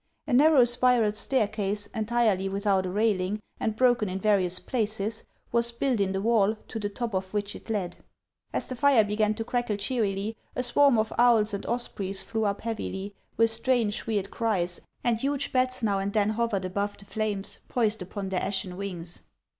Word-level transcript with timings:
A 0.25 0.33
narrow 0.33 0.63
spiral 0.63 1.13
staircase, 1.13 1.85
entirely 1.93 2.49
without 2.49 2.87
a 2.87 2.89
railing, 2.89 3.39
and 3.59 3.75
broken 3.75 4.09
in 4.09 4.19
various 4.19 4.57
places, 4.57 5.23
was 5.51 5.71
built 5.71 5.99
in 5.99 6.11
the 6.11 6.21
wall, 6.23 6.55
to 6.69 6.79
the 6.79 6.89
top 6.89 7.13
of 7.13 7.35
which 7.35 7.55
it 7.55 7.69
led. 7.69 7.97
As 8.51 8.65
the 8.65 8.75
fire 8.75 9.03
began 9.03 9.35
to 9.35 9.43
crackle 9.43 9.77
cheerily, 9.77 10.35
a 10.55 10.63
swarm 10.63 10.97
of 10.97 11.13
owls 11.19 11.53
and 11.53 11.67
ospreys 11.67 12.23
flew 12.23 12.45
up 12.45 12.61
heavily, 12.61 13.13
with 13.37 13.51
strange, 13.51 14.07
weird 14.07 14.31
cries, 14.31 14.81
and 15.03 15.19
huge 15.21 15.51
bats 15.53 15.83
now 15.83 15.99
and 15.99 16.13
then 16.13 16.31
hovered 16.31 16.65
above 16.65 16.97
the 16.97 17.05
flames, 17.05 17.59
poised 17.67 18.01
upon 18.01 18.29
their 18.29 18.41
ashen 18.41 18.77
wings. 18.77 19.21